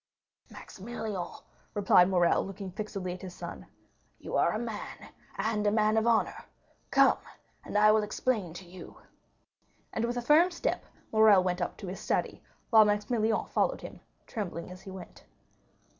"Maximilian," 0.49 1.27
replied 1.75 2.09
Morrel, 2.09 2.43
looking 2.43 2.71
fixedly 2.71 3.13
at 3.13 3.21
his 3.21 3.35
son, 3.35 3.67
"you 4.17 4.35
are 4.35 4.51
a 4.53 4.57
man, 4.57 5.11
and 5.37 5.67
a 5.67 5.71
man 5.71 5.95
of 5.95 6.07
honor. 6.07 6.45
Come, 6.89 7.19
and 7.63 7.77
I 7.77 7.91
will 7.91 8.01
explain 8.01 8.55
to 8.55 8.65
you." 8.65 8.97
And 9.93 10.05
with 10.05 10.17
a 10.17 10.21
firm 10.23 10.49
step 10.49 10.85
Morrel 11.11 11.43
went 11.43 11.61
up 11.61 11.77
to 11.77 11.87
his 11.87 11.99
study, 11.99 12.41
while 12.71 12.83
Maximilian 12.85 13.45
followed 13.45 13.81
him, 13.81 13.99
trembling 14.25 14.71
as 14.71 14.81
he 14.81 14.89
went. 14.89 15.23